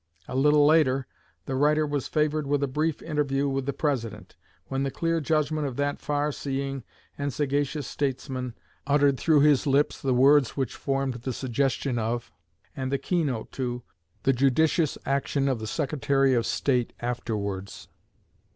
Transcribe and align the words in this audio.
A 0.27 0.35
little 0.35 0.65
later, 0.65 1.05
the 1.45 1.53
writer 1.55 1.85
was 1.85 2.07
favored 2.07 2.47
with 2.47 2.63
a 2.63 2.67
brief 2.67 3.03
interview 3.03 3.47
with 3.47 3.67
the 3.67 3.71
President, 3.71 4.35
when 4.65 4.81
the 4.81 4.89
clear 4.89 5.21
judgment 5.21 5.67
of 5.67 5.75
that 5.75 5.99
far 5.99 6.31
seeing 6.31 6.83
and 7.19 7.31
sagacious 7.31 7.85
statesman 7.85 8.55
uttered 8.87 9.19
through 9.19 9.41
his 9.41 9.67
lips 9.67 10.01
the 10.01 10.15
words 10.15 10.57
which 10.57 10.73
formed 10.73 11.13
the 11.21 11.33
suggestion 11.33 11.99
of, 11.99 12.31
and 12.75 12.91
the 12.91 12.97
keynote 12.97 13.51
to, 13.51 13.83
the 14.23 14.33
judicious 14.33 14.97
action 15.05 15.47
of 15.47 15.59
the 15.59 15.67
Secretary 15.67 16.33
of 16.33 16.47
State 16.47 16.93
afterwards. 16.99 17.87